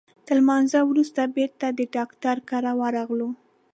[0.25, 3.29] تر لمانځه وروسته بیرته د ډاکټر کره ورغلو.